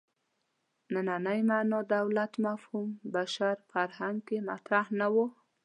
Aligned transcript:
نننۍ 0.93 1.39
معنا 1.49 1.79
دولت 1.95 2.33
مفهوم 2.45 2.89
بشر 3.15 3.55
فرهنګ 3.71 4.17
کې 4.27 4.37
مطرح 4.49 4.85
نه 4.99 5.07
و. 5.13 5.15